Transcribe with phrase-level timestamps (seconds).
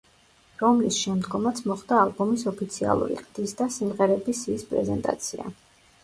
[0.59, 5.47] რომლის შემდგომაც მოხდა ალბომის ოფიციალური ყდის და სიმღერების სიის პრეზენტაცია.